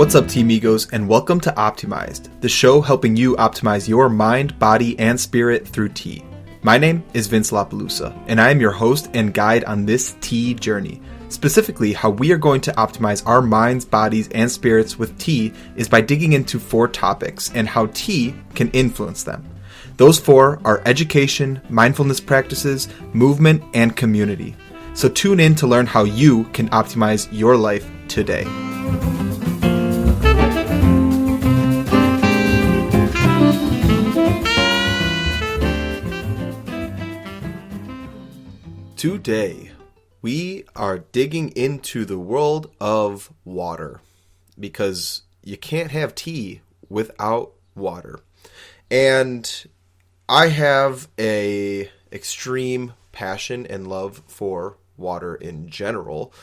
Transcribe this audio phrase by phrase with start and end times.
[0.00, 4.58] What's up, Team Egos, and welcome to OpTEAmized, the show helping you optimize your mind,
[4.58, 6.24] body, and spirit through tea.
[6.62, 10.54] My name is Vince LaPalooza, and I am your host and guide on this tea
[10.54, 11.02] journey.
[11.28, 15.86] Specifically, how we are going to optimize our minds, bodies, and spirits with tea is
[15.86, 19.46] by digging into four topics and how tea can influence them.
[19.98, 24.56] Those four are education, mindfulness practices, movement, and community.
[24.94, 28.46] So tune in to learn how you can optimize your life today.
[39.00, 39.70] Today,
[40.20, 44.02] we are digging into the world of water
[44.58, 46.60] because you can't have tea
[46.90, 48.20] without water.
[48.90, 49.50] And
[50.28, 56.34] I have a extreme passion and love for water in general.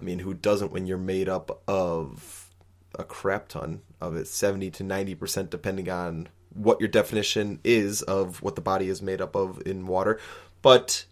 [0.00, 2.48] I mean, who doesn't when you're made up of
[2.96, 8.40] a crap ton of it, 70 to 90% depending on what your definition is of
[8.40, 10.20] what the body is made up of in water.
[10.62, 11.06] But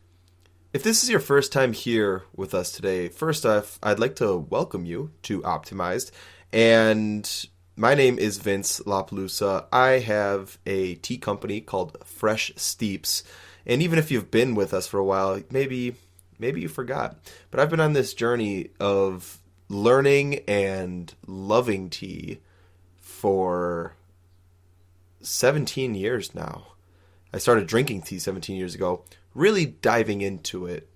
[0.72, 4.38] if this is your first time here with us today, first off, I'd like to
[4.38, 6.10] welcome you to OpTEAmized.
[6.50, 9.66] And my name is Vince LaPalooza.
[9.70, 13.22] I have a tea company called Fresh Steeps.
[13.66, 15.96] And even if you've been with us for a while, maybe
[16.38, 17.18] maybe you forgot.
[17.50, 22.40] But I've been on this journey of learning and loving tea
[22.96, 23.94] for
[25.20, 26.71] 17 years now.
[27.32, 30.88] I started drinking tea 17 years ago, really diving into it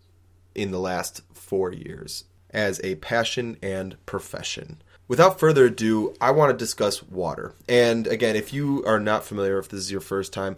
[0.54, 4.82] in the last four years as a passion and profession.
[5.08, 7.54] Without further ado, I want to discuss water.
[7.68, 10.56] And again, if you are not familiar, if this is your first time,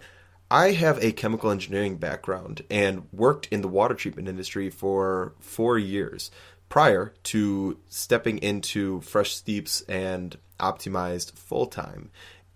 [0.50, 5.78] I have a chemical engineering background and worked in the water treatment industry for four
[5.78, 6.30] years
[6.70, 12.10] prior to stepping into Fresh Steeps and OpTEAmized full time.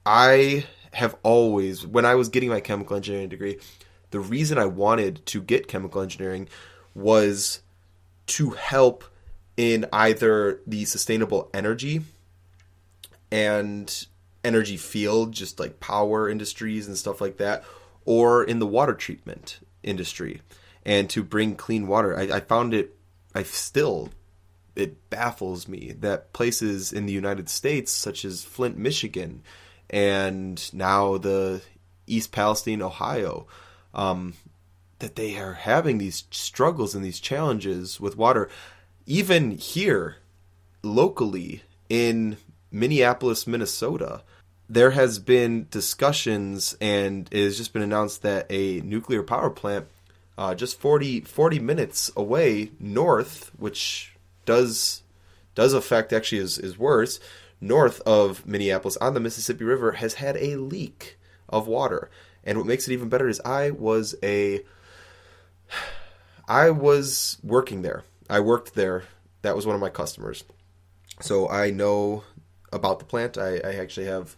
[0.07, 3.59] I have always, when I was getting my chemical engineering degree,
[4.11, 6.49] the reason I wanted to get chemical engineering
[6.95, 7.63] was
[8.27, 9.05] to help
[9.57, 12.03] in either the sustainable energy
[13.31, 14.07] and
[14.45, 17.65] energy field, just like power industries and stuff like that,
[18.05, 20.43] or in the water treatment industry,
[20.85, 22.17] and to bring clean water.
[22.17, 22.97] I, I found it,
[23.35, 24.11] I still,
[24.77, 29.43] it baffles me that places in the United States, such as Flint, Michigan,
[29.93, 31.63] and now the
[32.07, 33.47] East Palestine, Ohio,
[33.95, 34.35] um,
[34.99, 38.49] that they are having these struggles and these challenges with water.
[39.07, 40.17] Even here,
[40.83, 42.37] locally in
[42.71, 44.23] Minneapolis, Minnesota,
[44.69, 49.87] there has been discussions and it has just been announced that a nuclear power plant
[50.39, 54.15] uh, just 40, 40 minutes away north, which
[54.47, 55.03] does
[55.55, 57.21] does affect actually is, is worse,
[57.63, 61.19] north of Minneapolis on the Mississippi River has had a leak
[61.49, 62.11] of water.
[62.45, 64.63] And what makes it even better is I was a
[66.49, 68.05] I was working there.
[68.29, 69.05] I worked there.
[69.43, 70.45] That was one of my customers.
[71.21, 72.25] So I know
[72.73, 73.39] about the plant.
[73.39, 74.37] I, I actually have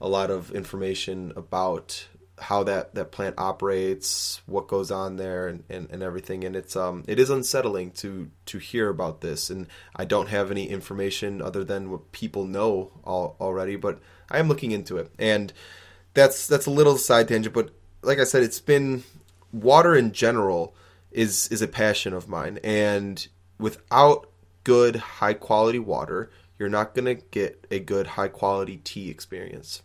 [0.00, 2.06] a lot of information about
[2.40, 6.44] how that, that plant operates, what goes on there, and, and, and everything.
[6.44, 9.50] And it's um it is unsettling to to hear about this.
[9.50, 14.38] And I don't have any information other than what people know all, already, but I
[14.38, 15.10] am looking into it.
[15.18, 15.52] And
[16.14, 17.70] that's that's a little side tangent, but
[18.02, 19.04] like I said, it's been
[19.52, 20.74] water in general
[21.10, 23.26] is is a passion of mine, and
[23.58, 24.30] without
[24.64, 29.82] good high quality water, you're not gonna get a good high quality tea experience,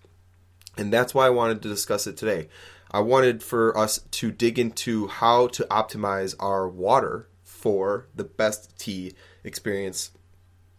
[0.77, 2.49] and that's why I wanted to discuss it today.
[2.91, 8.77] I wanted for us to dig into how to optimize our water for the best
[8.77, 9.13] tea
[9.43, 10.11] experience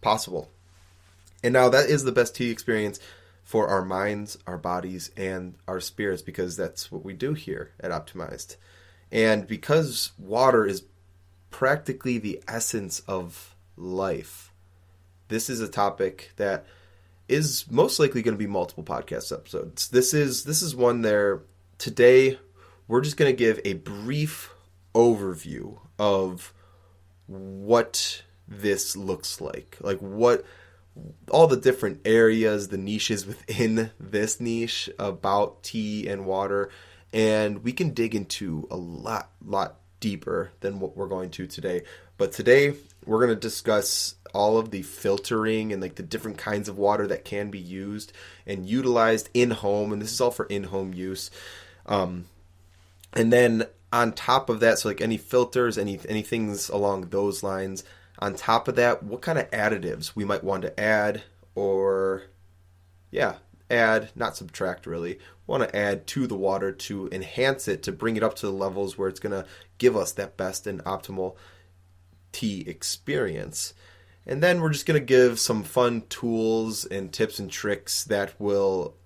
[0.00, 0.50] possible.
[1.42, 3.00] And now that is the best tea experience
[3.42, 7.90] for our minds, our bodies, and our spirits because that's what we do here at
[7.90, 8.56] OpTEAmized.
[9.12, 10.84] And because water is
[11.50, 14.52] practically the essence of life,
[15.28, 16.66] this is a topic that
[17.28, 19.88] is most likely going to be multiple podcast episodes.
[19.88, 21.42] This is this is one there
[21.78, 22.38] today
[22.88, 24.52] we're just going to give a brief
[24.94, 26.52] overview of
[27.26, 29.76] what this looks like.
[29.80, 30.44] Like what
[31.30, 36.70] all the different areas, the niches within this niche about tea and water,
[37.12, 41.82] and we can dig into a lot, lot deeper than what we're going to today.
[42.18, 42.74] But today
[43.04, 47.06] we're going to discuss all of the filtering and like the different kinds of water
[47.06, 48.12] that can be used
[48.46, 51.30] and utilized in home, and this is all for in home use.
[51.86, 52.26] Um,
[53.14, 57.42] and then on top of that, so like any filters, any any things along those
[57.42, 57.82] lines
[58.18, 61.22] on top of that, what kind of additives we might want to add
[61.54, 62.24] or
[63.10, 63.36] yeah,
[63.70, 68.16] add, not subtract really, want to add to the water to enhance it, to bring
[68.16, 69.48] it up to the levels where it's going to
[69.78, 71.36] give us that best and optimal
[72.32, 73.72] tea experience.
[74.26, 78.34] And then we're just going to give some fun tools and tips and tricks that
[78.40, 78.96] will,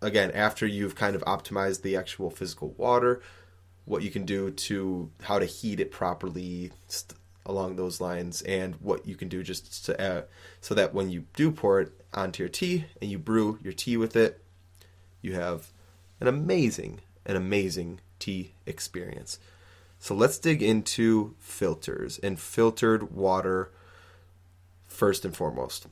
[0.00, 3.20] again, after you've kind of optimized the actual physical water,
[3.84, 8.76] what you can do to how to heat it properly st- along those lines, and
[8.76, 10.22] what you can do just to, uh,
[10.60, 13.96] so that when you do pour it onto your tea and you brew your tea
[13.96, 14.40] with it,
[15.20, 15.72] you have
[16.20, 19.40] an amazing, an amazing tea experience.
[19.98, 23.72] So let's dig into filters and filtered water
[25.00, 25.86] first and foremost.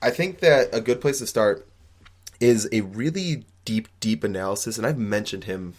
[0.00, 1.66] I think that a good place to start
[2.38, 5.74] is a really deep, deep analysis, and I've mentioned him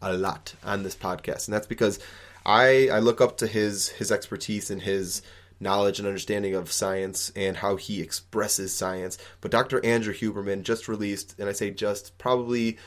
[0.00, 1.98] a lot on this podcast, and that's because
[2.44, 5.22] I I look up to his his expertise and his
[5.58, 9.18] knowledge and understanding of science and how he expresses science.
[9.40, 9.84] But Dr.
[9.84, 12.78] Andrew Huberman just released, and I say just probably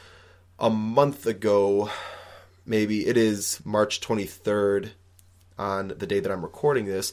[0.57, 1.89] a month ago,
[2.65, 4.91] maybe it is March 23rd
[5.57, 7.11] on the day that I'm recording this.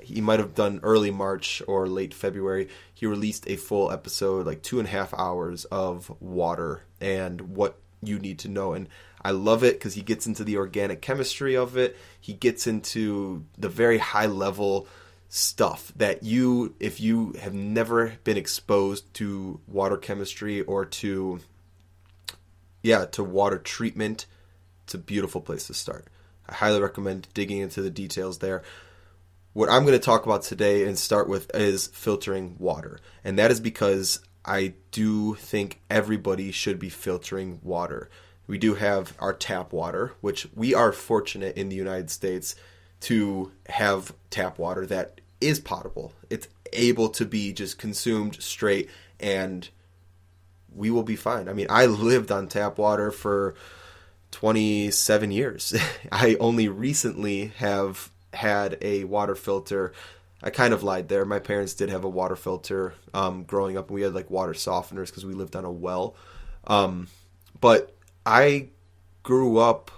[0.00, 2.68] He might have done early March or late February.
[2.94, 7.78] He released a full episode, like two and a half hours of water and what
[8.02, 8.72] you need to know.
[8.72, 8.88] And
[9.22, 11.96] I love it because he gets into the organic chemistry of it.
[12.20, 14.86] He gets into the very high level
[15.28, 21.40] stuff that you, if you have never been exposed to water chemistry or to,
[22.82, 24.26] yeah, to water treatment,
[24.84, 26.06] it's a beautiful place to start.
[26.48, 28.62] I highly recommend digging into the details there.
[29.58, 33.00] What I'm going to talk about today and start with is filtering water.
[33.24, 38.08] And that is because I do think everybody should be filtering water
[38.48, 42.56] we do have our tap water, which we are fortunate in the United States
[43.02, 46.14] to have tap water that is potable.
[46.30, 48.90] It's able to be just consumed straight
[49.20, 49.68] and
[50.74, 51.48] we will be fine.
[51.48, 53.54] I mean, I lived on tap water for
[54.30, 55.76] 27 years.
[56.12, 59.92] I only recently have had a water filter.
[60.42, 61.24] I kind of lied there.
[61.24, 64.52] My parents did have a water filter um, growing up, and we had like water
[64.52, 66.14] softeners because we lived on a well.
[66.66, 67.08] Um,
[67.60, 68.68] but I
[69.22, 69.90] grew up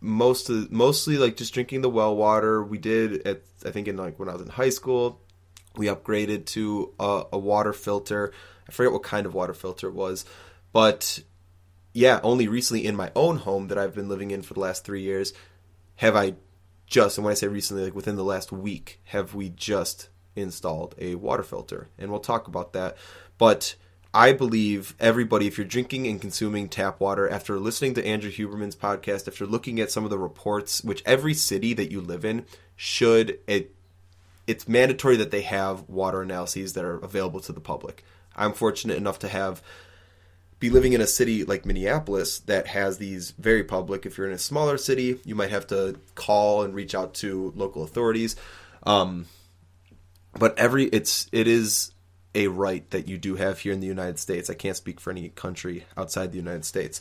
[0.00, 2.62] most of, mostly like just drinking the well water.
[2.62, 5.20] We did at I think in like when I was in high school,
[5.76, 8.32] we upgraded to a, a water filter.
[8.68, 10.24] I forget what kind of water filter it was,
[10.72, 11.20] but
[11.92, 14.84] yeah, only recently in my own home that I've been living in for the last
[14.84, 15.32] three years
[15.96, 16.34] have I
[16.88, 20.94] just, and when I say recently, like within the last week, have we just installed
[20.98, 22.96] a water filter, and we'll talk about that.
[23.36, 23.74] But
[24.14, 28.76] I believe everybody, if you're drinking and consuming tap water, after listening to Andrew Huberman's
[28.76, 32.46] podcast, after looking at some of the reports, which every city that you live in
[32.74, 33.74] should, it,
[34.46, 38.02] it's mandatory that they have water analyses that are available to the public.
[38.34, 39.62] I'm fortunate enough to have
[40.58, 44.06] be living in a city like Minneapolis that has these very public.
[44.06, 47.52] If you're in a smaller city, you might have to call and reach out to
[47.54, 48.36] local authorities.
[48.84, 49.26] Um,
[50.38, 51.92] but every it's it is
[52.34, 54.50] a right that you do have here in the United States.
[54.50, 57.00] I can't speak for any country outside the United States.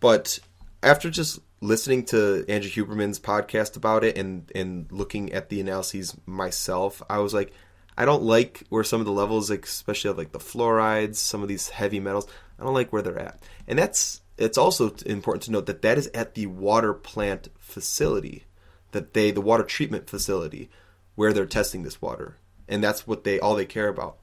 [0.00, 0.38] But
[0.82, 6.16] after just listening to Andrew Huberman's podcast about it and and looking at the analyses
[6.26, 7.52] myself, I was like,
[7.96, 11.48] I don't like where some of the levels, especially of like the fluorides, some of
[11.48, 13.40] these heavy metals, I don't like where they're at.
[13.66, 18.44] And that's it's also important to note that that is at the water plant facility,
[18.92, 20.70] that they the water treatment facility
[21.14, 22.36] where they're testing this water,
[22.68, 24.18] and that's what they all they care about.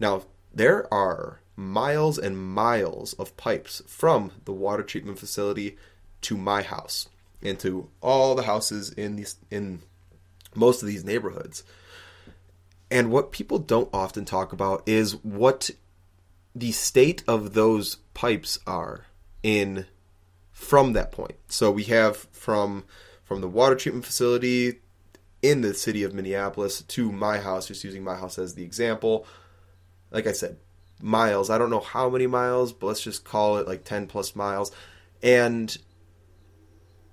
[0.00, 5.76] Now, there are miles and miles of pipes from the water treatment facility
[6.22, 7.08] to my house
[7.42, 9.82] and to all the houses in these in
[10.54, 11.62] most of these neighborhoods.
[12.90, 15.70] And what people don't often talk about is what
[16.54, 19.06] the state of those pipes are
[19.42, 19.86] in
[20.52, 21.36] from that point.
[21.48, 22.84] So we have from
[23.24, 24.80] from the water treatment facility
[25.42, 29.26] in the city of Minneapolis to my house, just using my house as the example,
[30.10, 30.58] like I said,
[31.00, 31.50] miles.
[31.50, 34.72] I don't know how many miles, but let's just call it like 10 plus miles.
[35.22, 35.76] And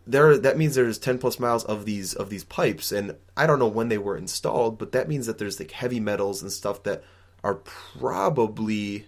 [0.05, 3.60] there that means there's 10 plus miles of these of these pipes and I don't
[3.60, 6.83] know when they were installed, but that means that there's like heavy metals and stuff
[6.83, 7.03] that
[7.43, 9.07] are probably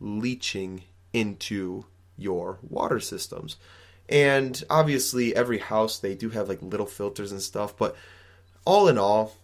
[0.00, 1.86] leaching into
[2.16, 3.56] your water systems.
[4.08, 7.96] And obviously every house they do have like little filters and stuff, but
[8.64, 9.36] all in all,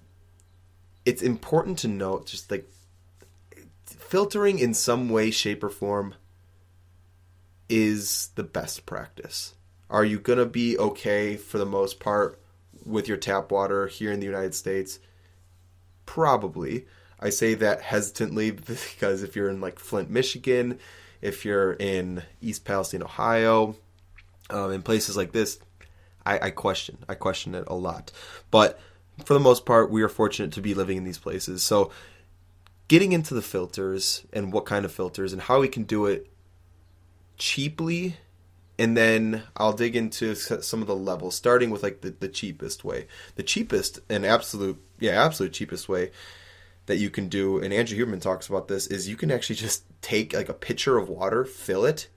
[1.04, 2.71] it's important to note just like
[3.85, 6.14] filtering in some way, shape, or form
[7.69, 9.54] is the best practice.
[9.88, 12.40] Are you going to be okay for the most part
[12.85, 14.99] with your tap water here in the United States?
[16.07, 16.87] Probably.
[17.21, 20.79] I say that hesitantly because if you're in like Flint, Michigan,
[21.21, 23.77] if you're in East Palestine, Ohio,
[24.49, 25.59] um, in places like this,
[26.25, 26.99] I, I question.
[27.09, 28.11] I question it a lot.
[28.50, 28.81] But
[29.25, 31.62] for the most part, we are fortunate to be living in these places.
[31.62, 31.91] So,
[32.89, 36.29] getting into the filters and what kind of filters and how we can do it
[37.39, 38.17] cheaply
[38.81, 42.83] and then I'll dig into some of the levels, starting with like the, the cheapest
[42.83, 43.09] way.
[43.35, 46.12] The cheapest and absolute, yeah, absolute cheapest way
[46.90, 49.85] that you can do, and Andrew Huberman talks about this, is you can actually just
[50.02, 52.09] take like a pitcher of water, fill it,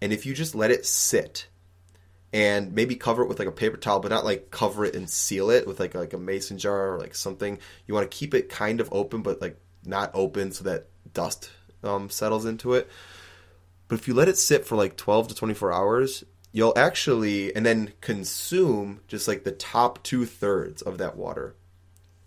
[0.00, 1.46] and if you just let it sit
[2.32, 5.08] and maybe cover it with like a paper towel, but not like cover it and
[5.08, 7.58] seal it with like like a mason jar or like something.
[7.86, 11.50] You want to keep it kind of open, but like not open so that dust
[11.82, 12.88] um, settles into it.
[13.88, 17.64] But if you let it sit for like 12 to 24 hours, you'll actually, and
[17.64, 21.54] then consume just like the top two thirds of that water.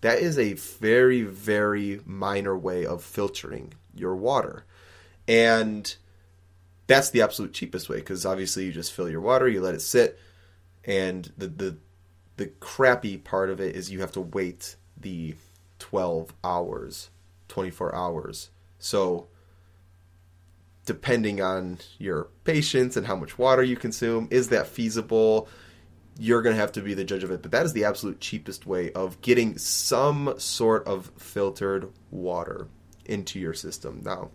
[0.02, 4.66] That is a very, very minor way of filtering your water.
[5.28, 5.94] And
[6.88, 9.82] that's the absolute cheapest way because obviously you just fill your water, you let it
[9.82, 10.18] sit,
[10.86, 11.78] and the, the,
[12.38, 15.36] the crappy part of it is you have to wait the
[15.80, 17.10] 12 hours,
[17.48, 18.50] 24 hours.
[18.80, 19.28] So
[20.90, 24.28] depending on your patience and how much water you consume.
[24.32, 25.48] Is that feasible?
[26.20, 27.42] You're going to have to be the judge of it.
[27.42, 32.68] But that is the absolute cheapest way of getting some sort of filtered water
[33.06, 34.02] into your system.
[34.04, 34.30] Now,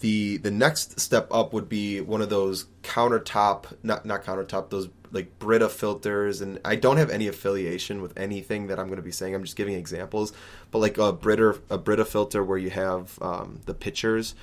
[0.00, 4.88] the the next step up would be one of those countertop, not not countertop, those
[5.10, 9.02] like Brita filters, and I don't have any affiliation with anything that I'm going to
[9.02, 9.34] be saying.
[9.34, 10.32] I'm just giving examples,
[10.70, 14.34] but like a Brita a Brita filter where you have um, the pitchers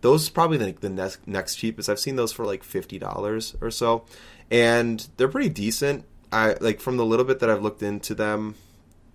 [0.00, 1.88] those probably like the next next cheapest.
[1.88, 4.04] I've seen those for like fifty dollars or so,
[4.50, 6.04] and they're pretty decent.
[6.32, 8.54] I like from the little bit that I've looked into them,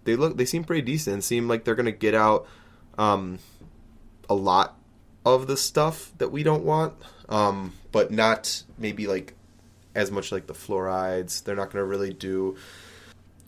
[0.04, 1.24] they look they seem pretty decent.
[1.24, 2.48] Seem like they're gonna get out
[2.98, 3.40] um,
[4.30, 4.78] a lot
[5.26, 6.94] of the stuff that we don't want,
[7.30, 9.36] um, but not maybe like
[9.94, 11.44] as much like the fluorides.
[11.44, 12.58] They're not gonna really do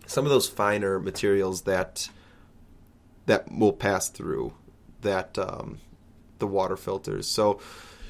[0.06, 2.10] some of those finer materials that
[3.26, 4.54] that will pass through
[5.02, 5.80] that um,
[6.40, 7.28] the water filters.
[7.28, 7.60] So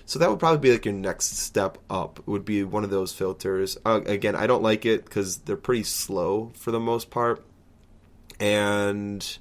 [0.06, 3.14] so that would probably be like your next step up would be one of those
[3.14, 3.78] filters.
[3.86, 7.44] Uh, again, I don't like it because they're pretty slow for the most part,
[8.40, 9.38] and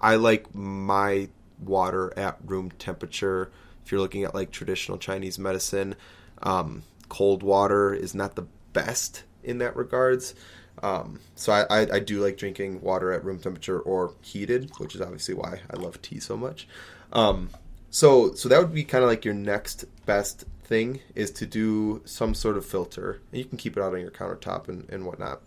[0.00, 3.50] I like my water at room temperature.
[3.84, 5.94] If you're looking at like traditional Chinese medicine,
[6.42, 10.34] um, cold water is not the best in that regards.
[10.82, 14.94] Um, so I, I, I, do like drinking water at room temperature or heated, which
[14.94, 16.68] is obviously why I love tea so much.
[17.14, 17.48] Um,
[17.96, 22.02] so so that would be kind of like your next best thing is to do
[22.04, 23.22] some sort of filter.
[23.32, 25.40] And you can keep it out on your countertop and, and whatnot.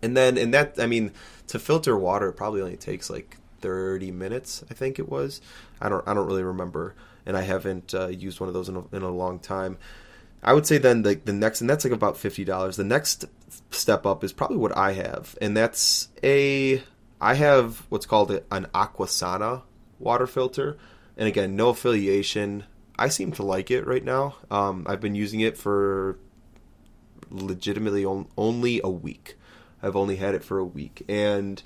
[0.00, 1.12] And then and that I mean
[1.48, 5.42] to filter water probably only takes like 30 minutes, I think it was.
[5.82, 6.94] I don't I don't really remember
[7.26, 9.76] and I haven't uh, used one of those in a, in a long time.
[10.42, 12.76] I would say then the the next and that's like about $50.
[12.76, 13.26] The next
[13.70, 16.82] step up is probably what I have and that's a
[17.20, 19.60] I have what's called an Aquasana
[19.98, 20.78] water filter
[21.20, 22.64] and again, no affiliation.
[22.98, 24.36] I seem to like it right now.
[24.50, 26.18] Um, I've been using it for
[27.30, 29.36] legitimately on, only a week.
[29.82, 31.62] I've only had it for a week, and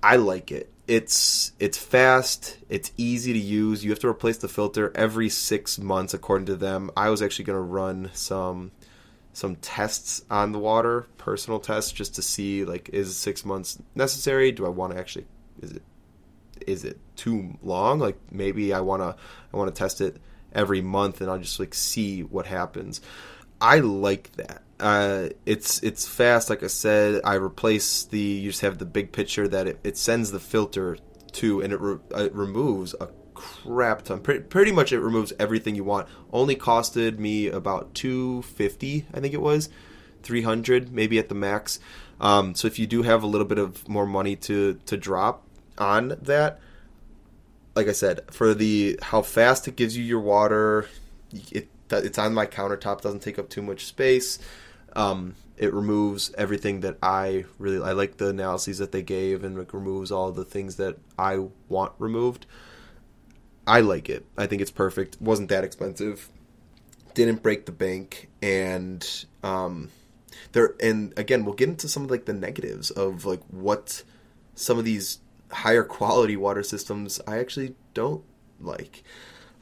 [0.00, 0.72] I like it.
[0.86, 2.58] It's it's fast.
[2.68, 3.84] It's easy to use.
[3.84, 6.90] You have to replace the filter every six months, according to them.
[6.96, 8.70] I was actually going to run some
[9.32, 14.52] some tests on the water, personal tests, just to see like is six months necessary?
[14.52, 15.26] Do I want to actually?
[15.60, 15.82] Is it
[16.66, 17.98] is it too long?
[17.98, 19.16] Like maybe I wanna
[19.52, 20.16] I wanna test it
[20.52, 23.00] every month and I'll just like see what happens.
[23.60, 24.62] I like that.
[24.80, 27.20] Uh, it's it's fast, like I said.
[27.24, 30.98] I replace the you just have the big picture that it, it sends the filter
[31.34, 34.20] to, and it, re, it removes a crap ton.
[34.20, 36.08] Pretty, pretty much, it removes everything you want.
[36.32, 39.68] Only costed me about two fifty, I think it was,
[40.24, 41.78] three hundred maybe at the max.
[42.20, 45.46] Um, so if you do have a little bit of more money to to drop,
[45.78, 46.60] on that.
[47.74, 50.88] Like I said, for the how fast it gives you your water,
[51.50, 53.00] it it's on my countertop.
[53.00, 54.38] Doesn't take up too much space.
[54.94, 59.58] Um, it removes everything that I really I like the analyses that they gave and
[59.58, 62.46] it removes all the things that I want removed.
[63.66, 64.26] I like it.
[64.36, 65.20] I think it's perfect.
[65.20, 66.28] wasn't that expensive.
[67.14, 69.06] Didn't break the bank and
[69.42, 69.90] um
[70.52, 74.02] there and again we'll get into some of like the negatives of like what
[74.54, 75.18] some of these
[75.52, 78.24] higher quality water systems I actually don't
[78.60, 79.02] like.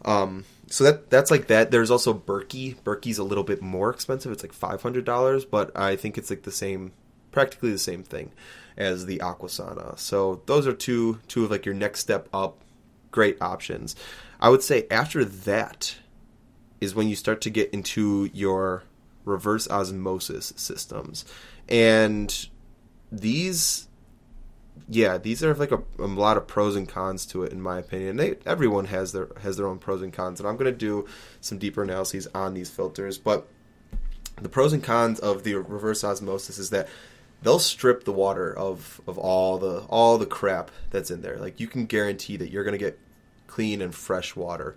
[0.04, 1.70] Um, so that that's like that.
[1.70, 2.76] There's also Berkey.
[2.82, 4.32] Berkey's a little bit more expensive.
[4.32, 6.92] It's like five hundred dollars, but I think it's like the same
[7.32, 8.32] practically the same thing
[8.76, 9.98] as the Aquasana.
[9.98, 12.62] So those are two two of like your next step up
[13.10, 13.96] great options.
[14.40, 15.96] I would say after that
[16.80, 18.84] is when you start to get into your
[19.24, 21.24] reverse osmosis systems.
[21.68, 22.48] And
[23.12, 23.88] these
[24.88, 27.78] yeah, these are like a, a, lot of pros and cons to it, in my
[27.78, 28.16] opinion.
[28.16, 31.06] They everyone has their has their own pros and cons, and I'm going to do
[31.40, 33.18] some deeper analyses on these filters.
[33.18, 33.48] But
[34.40, 36.88] the pros and cons of the reverse osmosis is that
[37.42, 41.36] they'll strip the water of of all the all the crap that's in there.
[41.36, 42.98] Like you can guarantee that you're going to get
[43.46, 44.76] clean and fresh water.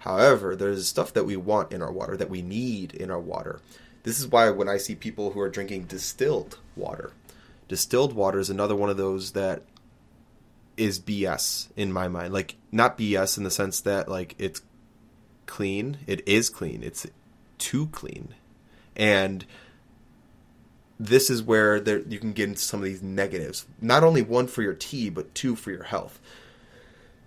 [0.00, 3.60] However, there's stuff that we want in our water that we need in our water.
[4.04, 7.12] This is why when I see people who are drinking distilled water,
[7.68, 9.62] distilled water is another one of those that
[10.76, 12.32] is BS in my mind.
[12.32, 14.62] Like not BS in the sense that like it's
[15.46, 15.98] clean.
[16.06, 16.82] It is clean.
[16.82, 17.06] It's
[17.58, 18.34] too clean.
[18.96, 19.44] And
[20.98, 23.66] this is where there you can get into some of these negatives.
[23.80, 26.20] Not only one for your tea, but two for your health.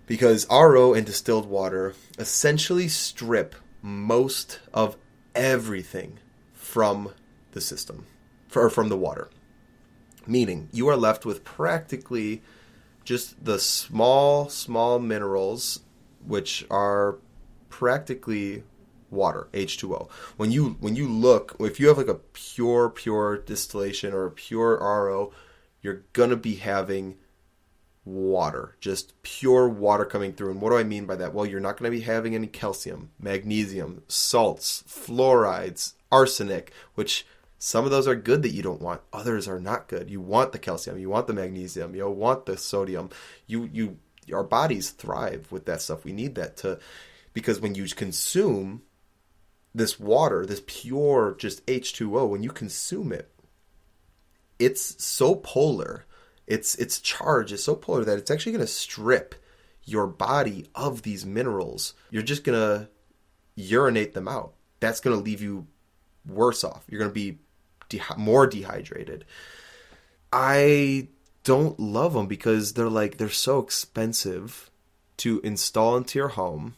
[0.06, 4.96] Because RO and distilled water essentially strip most of
[5.34, 6.18] everything
[6.52, 7.10] from
[7.52, 8.06] the system,
[8.54, 9.28] or from the water.
[10.26, 12.42] Meaning, you are left with practically
[13.04, 15.80] just the small, small minerals,
[16.24, 17.18] which are
[17.68, 18.62] practically
[19.10, 20.10] water, H2O.
[20.36, 24.30] When you when you look, if you have like a pure, pure distillation or a
[24.30, 25.32] pure RO,
[25.80, 27.16] you're gonna be having
[28.04, 30.50] water, just pure water coming through.
[30.50, 31.32] And what do I mean by that?
[31.32, 37.26] Well, you're not going to be having any calcium, magnesium, salts, fluorides, arsenic, which
[37.64, 39.02] some of those are good that you don't want.
[39.12, 40.10] Others are not good.
[40.10, 43.10] You want the calcium, you want the magnesium, you want the sodium.
[43.46, 43.98] You you
[44.34, 46.04] our bodies thrive with that stuff.
[46.04, 46.80] We need that to
[47.32, 48.82] because when you consume
[49.72, 53.30] this water, this pure just H2O, when you consume it,
[54.58, 56.04] it's so polar.
[56.48, 59.36] Its its charge is so polar that it's actually going to strip
[59.84, 61.94] your body of these minerals.
[62.10, 62.88] You're just going to
[63.54, 64.54] urinate them out.
[64.80, 65.68] That's going to leave you
[66.26, 66.82] worse off.
[66.88, 67.38] You're going to be
[67.98, 69.24] de- more dehydrated.
[70.32, 71.08] I
[71.44, 74.70] don't love them because they're like they're so expensive
[75.18, 76.76] to install into your home.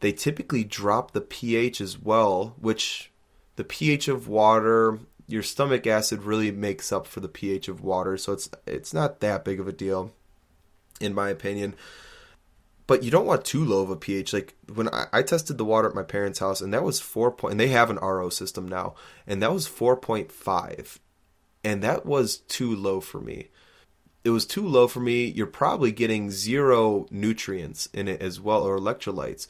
[0.00, 3.10] They typically drop the pH as well, which
[3.56, 8.16] the pH of water, your stomach acid really makes up for the pH of water,
[8.16, 10.12] so it's it's not that big of a deal
[11.00, 11.74] in my opinion.
[12.86, 14.32] But you don't want too low of a pH.
[14.32, 17.30] Like when I, I tested the water at my parents' house, and that was four
[17.30, 18.94] point, and they have an RO system now,
[19.26, 21.00] and that was four point five,
[21.62, 23.48] and that was too low for me.
[24.22, 25.26] It was too low for me.
[25.26, 29.46] You're probably getting zero nutrients in it as well, or electrolytes.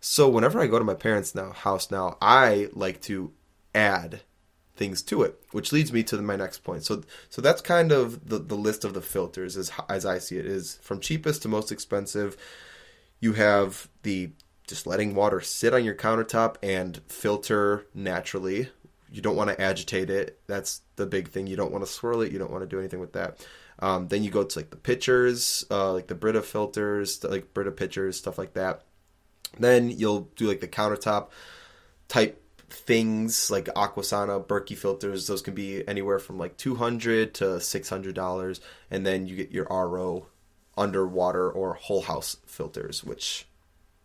[0.00, 3.32] So whenever I go to my parents' now house now, I like to
[3.74, 4.20] add
[4.78, 6.84] things to it, which leads me to my next point.
[6.84, 10.38] So, so that's kind of the, the list of the filters as as I see
[10.38, 12.36] it is from cheapest to most expensive.
[13.20, 14.30] You have the
[14.66, 18.68] just letting water sit on your countertop and filter naturally.
[19.10, 20.38] You don't want to agitate it.
[20.46, 21.46] That's the big thing.
[21.46, 22.30] You don't want to swirl it.
[22.30, 23.44] You don't want to do anything with that.
[23.78, 27.70] Um, then you go to like the pitchers, uh, like the Brita filters, like Brita
[27.70, 28.82] pitchers, stuff like that.
[29.58, 31.28] Then you'll do like the countertop
[32.08, 35.26] type things like Aquasana, Berkey filters.
[35.26, 39.36] Those can be anywhere from like two hundred to six hundred dollars, and then you
[39.36, 40.26] get your RO
[40.78, 43.46] underwater or whole house filters, which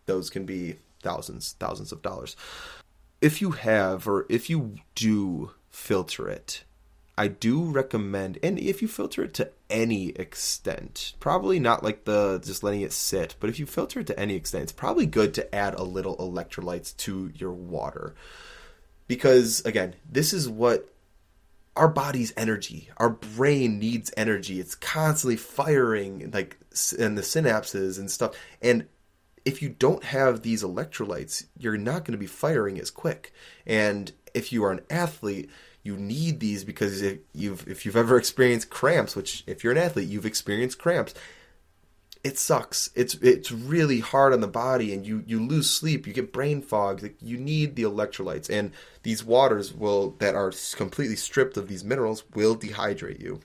[0.06, 2.36] those can be thousands, thousands of dollars.
[3.20, 6.64] If you have, or if you do filter it,
[7.16, 12.40] I do recommend, and if you filter it to any extent, probably not like the
[12.44, 15.32] just letting it sit, but if you filter it to any extent, it's probably good
[15.34, 18.14] to add a little electrolytes to your water.
[19.06, 20.88] Because again, this is what
[21.76, 22.90] our body's energy.
[22.96, 24.58] Our brain needs energy.
[24.58, 26.56] It's constantly firing like
[26.98, 28.34] and the synapses and stuff.
[28.60, 28.86] And
[29.44, 33.32] if you don't have these electrolytes, you're not going to be firing as quick.
[33.66, 35.50] And if you are an athlete,
[35.82, 39.78] you need these because if you've if you've ever experienced cramps, which if you're an
[39.78, 41.14] athlete, you've experienced cramps
[42.24, 42.88] it sucks.
[42.94, 46.06] It's it's really hard on the body, and you you lose sleep.
[46.06, 47.02] You get brain fog.
[47.02, 51.84] Like you need the electrolytes, and these waters will that are completely stripped of these
[51.84, 53.40] minerals will dehydrate you,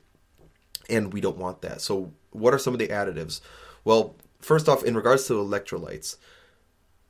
[0.89, 1.81] and we don't want that.
[1.81, 3.41] So, what are some of the additives?
[3.83, 6.17] Well, first off, in regards to electrolytes,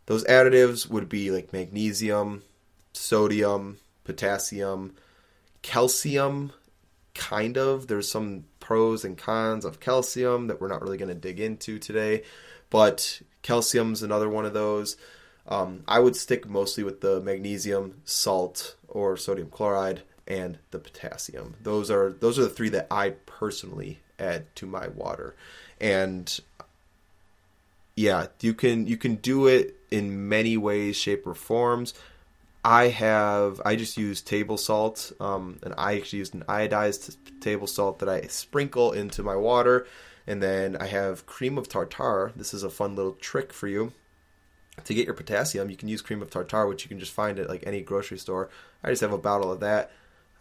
[0.05, 2.43] those additives would be like magnesium,
[2.93, 4.95] sodium, potassium,
[5.61, 6.51] calcium
[7.13, 7.87] kind of.
[7.87, 11.77] There's some pros and cons of calcium that we're not really going to dig into
[11.79, 12.23] today,
[12.69, 14.97] but calcium's another one of those.
[15.47, 21.55] Um, I would stick mostly with the magnesium, salt, or sodium chloride and the potassium.
[21.61, 25.35] Those are those are the three that I personally add to my water.
[25.79, 26.39] And
[27.95, 31.93] yeah, you can you can do it in many ways, shape or forms.
[32.63, 37.67] I have I just use table salt, um, and I actually used an iodized table
[37.67, 39.87] salt that I sprinkle into my water,
[40.27, 42.31] and then I have cream of tartar.
[42.35, 43.93] This is a fun little trick for you
[44.83, 45.69] to get your potassium.
[45.69, 48.17] You can use cream of tartar, which you can just find at like any grocery
[48.17, 48.49] store.
[48.83, 49.91] I just have a bottle of that.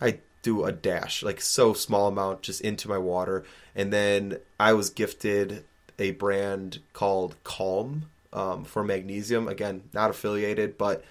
[0.00, 4.72] I do a dash, like so small amount, just into my water, and then I
[4.72, 5.64] was gifted
[5.98, 9.48] a brand called Calm um, for magnesium.
[9.48, 11.04] Again, not affiliated, but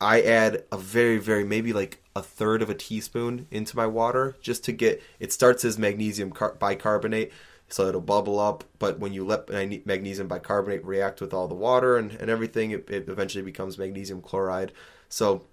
[0.00, 4.36] I add a very, very maybe like a third of a teaspoon into my water
[4.40, 7.32] just to get it starts as magnesium car- bicarbonate,
[7.68, 8.64] so it'll bubble up.
[8.78, 12.88] But when you let magnesium bicarbonate react with all the water and, and everything, it,
[12.90, 14.72] it eventually becomes magnesium chloride.
[15.08, 15.44] So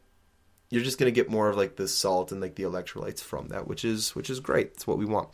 [0.71, 3.67] you're just gonna get more of like the salt and like the electrolytes from that,
[3.67, 4.67] which is which is great.
[4.67, 5.29] It's what we want.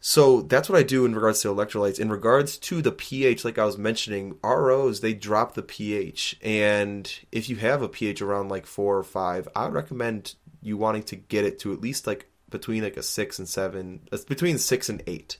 [0.00, 2.00] So that's what I do in regards to electrolytes.
[2.00, 7.12] In regards to the pH, like I was mentioning, ROs they drop the pH, and
[7.30, 11.04] if you have a pH around like four or five, I would recommend you wanting
[11.04, 14.58] to get it to at least like between like a six and seven, uh, between
[14.58, 15.36] six and eight.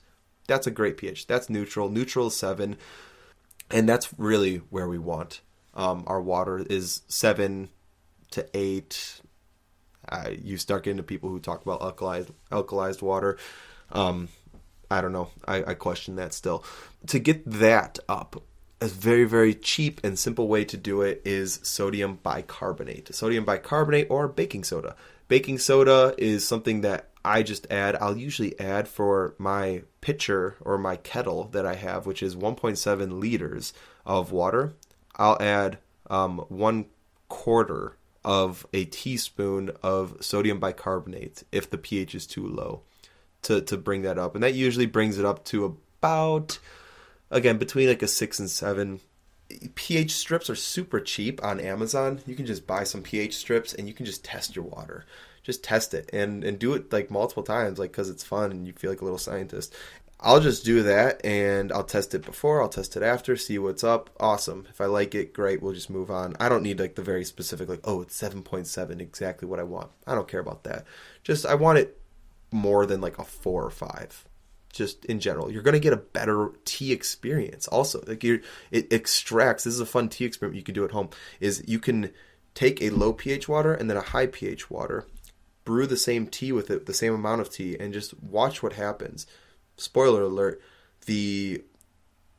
[0.47, 1.27] That's a great pH.
[1.27, 1.89] That's neutral.
[1.89, 2.77] Neutral is seven,
[3.71, 5.41] and that's really where we want
[5.73, 7.69] um, our water is seven
[8.33, 9.21] to eight.
[10.07, 13.37] Uh, you start getting to people who talk about alkalized alkalized water.
[13.91, 14.29] Um,
[14.91, 15.29] I don't know.
[15.47, 16.63] I, I question that still.
[17.07, 18.43] To get that up,
[18.81, 23.13] a very, very cheap and simple way to do it is sodium bicarbonate.
[23.15, 24.95] Sodium bicarbonate or baking soda.
[25.27, 27.95] Baking soda is something that I just add.
[27.95, 33.21] I'll usually add for my pitcher or my kettle that I have, which is 1.7
[33.21, 33.73] liters
[34.05, 34.73] of water.
[35.15, 35.77] I'll add
[36.09, 36.87] um, one
[37.29, 42.81] quarter of a teaspoon of sodium bicarbonate if the pH is too low
[43.43, 46.59] to to bring that up, and that usually brings it up to about
[47.29, 48.99] again between like a six and seven.
[49.75, 52.21] pH strips are super cheap on Amazon.
[52.25, 55.05] You can just buy some pH strips and you can just test your water.
[55.43, 58.65] Just test it and and do it like multiple times, like because it's fun and
[58.65, 59.75] you feel like a little scientist.
[60.23, 63.83] I'll just do that and I'll test it before, I'll test it after, see what's
[63.83, 64.09] up.
[64.21, 64.65] Awesome.
[64.69, 66.35] If I like it, great, we'll just move on.
[66.39, 69.91] I don't need like the very specific like, oh, it's 7.7, exactly what I want.
[70.07, 70.85] I don't care about that.
[71.23, 71.99] Just I want it
[72.51, 74.25] more than like a four or five
[74.71, 78.91] just in general you're going to get a better tea experience also like you it
[78.91, 81.09] extracts this is a fun tea experiment you can do at home
[81.39, 82.11] is you can
[82.53, 85.05] take a low ph water and then a high ph water
[85.63, 88.73] brew the same tea with it the same amount of tea and just watch what
[88.73, 89.25] happens
[89.77, 90.61] spoiler alert
[91.05, 91.63] the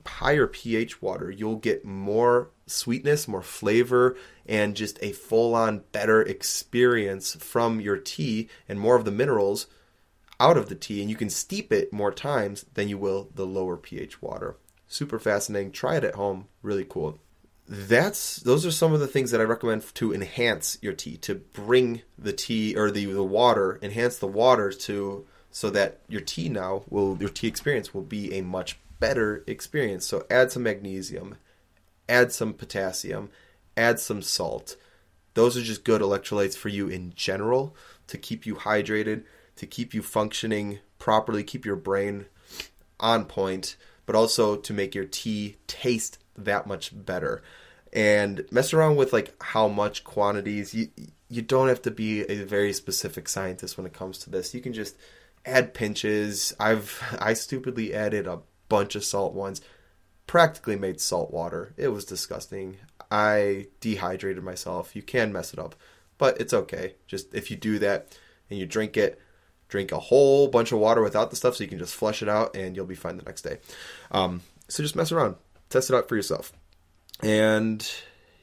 [0.07, 4.17] higher ph water you'll get more sweetness more flavor
[4.47, 9.67] and just a full on better experience from your tea and more of the minerals
[10.41, 13.47] out of the tea and you can steep it more times than you will the
[13.47, 14.57] lower pH water.
[14.87, 15.73] Super fascinating.
[15.73, 16.49] Try it at home.
[16.63, 17.19] Really cool.
[17.67, 21.37] That's those are some of the things that I recommend to enhance your tea, to
[21.37, 26.49] bring the tea or the, the water, enhance the water to so that your tea
[26.49, 30.05] now will your tea experience will be a much better experience.
[30.05, 31.37] So add some magnesium,
[32.09, 33.31] add some potassium,
[33.77, 34.75] add some salt.
[35.35, 37.77] Those are just good electrolytes for you in general
[38.09, 39.23] to keep you hydrated
[39.57, 42.27] to keep you functioning properly, keep your brain
[42.99, 47.43] on point, but also to make your tea taste that much better.
[47.93, 50.75] And mess around with like how much quantities.
[50.75, 50.89] You
[51.29, 54.53] you don't have to be a very specific scientist when it comes to this.
[54.53, 54.97] You can just
[55.45, 56.55] add pinches.
[56.59, 59.61] I've I stupidly added a bunch of salt once.
[60.27, 61.75] Practically made salt water.
[61.77, 62.79] It was disgusting.
[63.11, 64.97] I dehydrated myself.
[64.97, 65.75] You can mess it up,
[66.19, 66.95] but it's okay.
[67.07, 69.21] Just if you do that and you drink it,
[69.69, 72.29] drink a whole bunch of water without the stuff so you can just flush it
[72.29, 73.59] out and you'll be fine the next day.
[74.11, 75.37] Um, so just mess around,
[75.69, 76.53] test it out for yourself.
[77.23, 77.89] And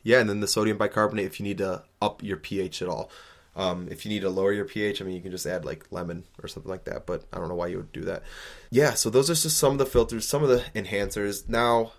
[0.03, 3.09] yeah, and then the sodium bicarbonate if you need to up your pH at all.
[3.55, 5.85] Um, if you need to lower your pH, I mean, you can just add like
[5.91, 8.23] lemon or something like that, but I don't know why you would do that.
[8.69, 11.49] Yeah, so those are just some of the filters, some of the enhancers.
[11.49, 11.91] Now,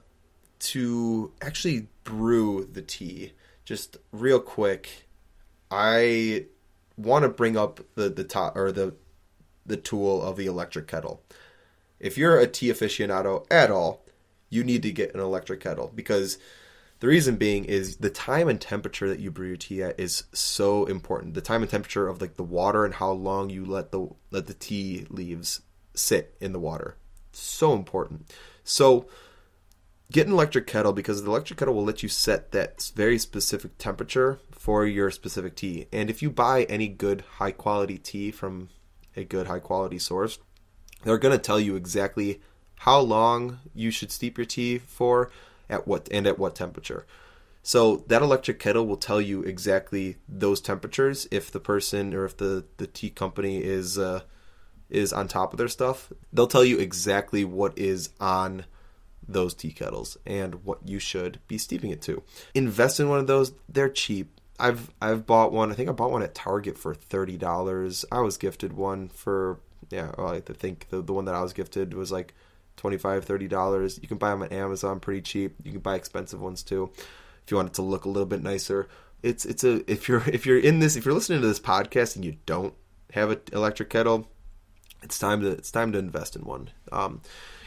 [0.61, 3.33] to actually brew the tea,
[3.65, 5.09] just real quick,
[5.71, 6.47] I
[6.97, 8.95] want to bring up the the top or the
[9.67, 11.23] the tool of the electric kettle.
[12.01, 14.05] If you're a tea aficionado at all,
[14.51, 16.39] you need to get an electric kettle because
[17.03, 20.23] the reason being is the time and temperature that you brew your tea at is
[20.33, 21.35] so important.
[21.35, 24.47] The time and temperature of like the water and how long you let the let
[24.47, 25.63] the tea leaves
[25.95, 26.97] sit in the water.
[27.33, 28.33] So important.
[28.63, 29.09] So
[30.13, 33.79] get an electric kettle because the electric kettle will let you set that very specific
[33.79, 35.87] temperature for your specific tea.
[35.93, 38.69] And if you buy any good high quality tea from
[39.17, 40.39] a good high quality source,
[41.03, 42.41] they're going to tell you exactly
[42.77, 45.33] how long you should steep your tea for
[45.73, 47.07] at what and at what temperature.
[47.63, 52.37] So that electric kettle will tell you exactly those temperatures if the person or if
[52.37, 54.21] the the tea company is uh,
[54.91, 56.13] is on top of their stuff.
[56.33, 58.67] They'll tell you exactly what is on
[59.27, 62.23] those tea kettles and what you should be steeping it to.
[62.55, 63.53] Invest in one of those.
[63.69, 64.41] They're cheap.
[64.59, 65.71] I've I've bought one.
[65.71, 68.05] I think I bought one at Target for thirty dollars.
[68.13, 70.11] I was gifted one for yeah.
[70.19, 72.35] Well, I think the the one that I was gifted was like
[72.77, 73.99] 25 30 dollars.
[74.01, 75.57] You can buy them on Amazon pretty cheap.
[75.63, 76.91] You can buy expensive ones too
[77.45, 78.89] if you want it to look a little bit nicer.
[79.23, 82.17] It's it's a if you're if you're in this if you're listening to this podcast
[82.17, 82.75] and you don't
[83.13, 84.29] have an electric kettle,
[85.03, 86.71] it's time to it's time to invest in one.
[86.91, 87.21] Um,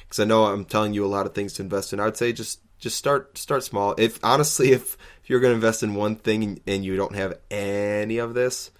[0.03, 1.99] because I know I'm telling you a lot of things to invest in.
[1.99, 3.95] I would say just just start start small.
[3.97, 7.15] If honestly, if, if you're going to invest in one thing and, and, you don't
[7.15, 8.71] have any of this,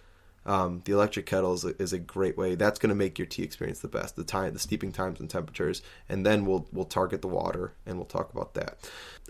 [0.45, 2.55] um, the electric kettle is a, is a great way.
[2.55, 4.15] That's going to make your tea experience the best.
[4.15, 7.97] The time, the steeping times and temperatures, and then we'll we'll target the water and
[7.97, 8.77] we'll talk about that.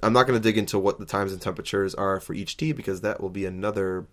[0.03, 2.73] I'm not going to dig into what the times and temperatures are for each tea
[2.73, 4.07] because that will be another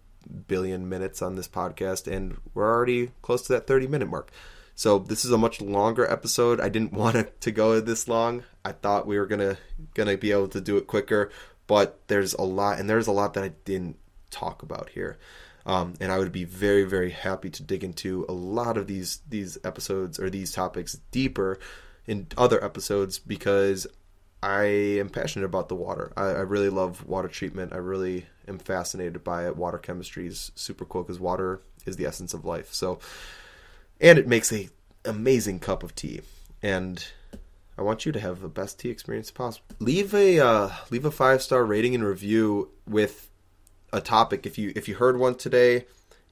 [0.47, 4.31] billion minutes on this podcast, and we're already close to that 30 minute mark.
[4.75, 6.61] So this is a much longer episode.
[6.61, 8.45] I didn't want it to go this long.
[8.65, 9.59] I thought we were gonna
[9.95, 11.31] gonna be able to do it quicker,
[11.67, 13.97] but there's a lot, and there's a lot that I didn't
[14.33, 15.18] talk about here.
[15.64, 19.21] Um, and I would be very very happy to dig into a lot of these
[19.29, 21.61] these episodes or these topics deeper
[22.07, 23.87] in other episodes because
[24.42, 26.12] I am passionate about the water.
[26.16, 27.73] I, I really love water treatment.
[27.73, 29.57] I really am fascinated by it.
[29.57, 32.73] Water chemistry is super cool because water is the essence of life.
[32.75, 32.99] So
[34.01, 34.68] and it makes a
[35.05, 36.23] amazing cup of tea.
[36.61, 37.05] And
[37.79, 39.64] I want you to have the best tea experience possible.
[39.79, 43.31] Leave a uh, leave a five star rating and review with
[43.93, 45.87] a topic if you if you heard one today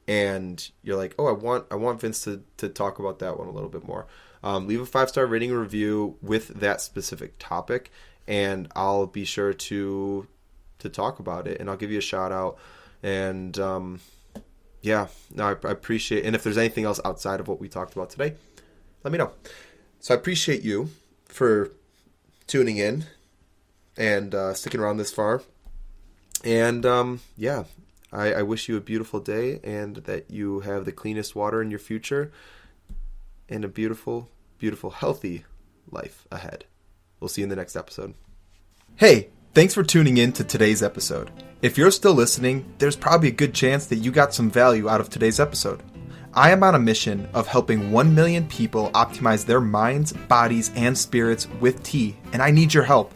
[0.09, 3.49] and you're like, oh, I want I want Vince to to talk about that one
[3.49, 4.07] a little bit more.
[4.43, 7.91] Um, leave a five star rating review with that specific topic,
[8.27, 10.27] and I'll be sure to
[10.79, 12.59] to talk about it, and I'll give you a shout out.
[13.03, 14.01] And um,
[14.83, 16.25] yeah, no, I, I appreciate.
[16.25, 18.35] And if there's anything else outside of what we talked about today,
[19.05, 19.33] let me know.
[20.01, 20.91] So I appreciate you
[21.27, 21.71] for
[22.47, 23.05] tuning in
[23.97, 25.43] and uh, sticking around this far.
[26.45, 27.65] And um, yeah,
[28.13, 31.71] I, I, wish you a beautiful day and that you have the cleanest water in
[31.71, 32.33] your future
[33.49, 35.45] and a beautiful, beautiful, healthy
[35.91, 36.65] life ahead.
[37.19, 38.15] We'll see you in the next episode.
[38.97, 41.31] Hey, thanks for tuning in to today's episode.
[41.63, 45.01] If you're still listening, there's probably a good chance that you got some value out
[45.01, 45.83] of today's episode.
[46.33, 50.97] I am on a mission of helping 1 million people optimize their minds, bodies, and
[50.97, 53.13] spirits with tea, and I need your help.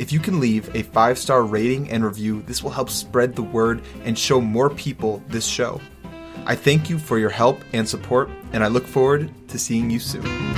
[0.00, 3.42] If you can leave a five star rating and review, this will help spread the
[3.42, 5.78] word and show more people this show.
[6.46, 9.98] I thank you for your help and support, and I look forward to seeing you
[10.00, 10.49] soon.